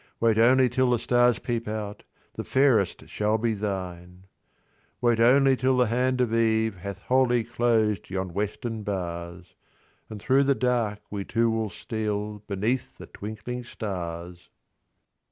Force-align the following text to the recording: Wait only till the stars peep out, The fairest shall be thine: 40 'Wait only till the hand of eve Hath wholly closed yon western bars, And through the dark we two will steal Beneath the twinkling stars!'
Wait 0.19 0.39
only 0.39 0.67
till 0.67 0.89
the 0.89 0.97
stars 0.97 1.37
peep 1.37 1.67
out, 1.67 2.01
The 2.33 2.43
fairest 2.43 3.07
shall 3.07 3.37
be 3.37 3.53
thine: 3.53 4.23
40 4.99 4.99
'Wait 4.99 5.19
only 5.23 5.55
till 5.55 5.77
the 5.77 5.85
hand 5.85 6.19
of 6.21 6.33
eve 6.33 6.77
Hath 6.77 6.97
wholly 7.03 7.43
closed 7.43 8.09
yon 8.09 8.33
western 8.33 8.81
bars, 8.81 9.53
And 10.09 10.19
through 10.19 10.45
the 10.45 10.55
dark 10.55 11.01
we 11.11 11.23
two 11.23 11.51
will 11.51 11.69
steal 11.69 12.39
Beneath 12.47 12.97
the 12.97 13.05
twinkling 13.05 13.63
stars!' 13.63 14.49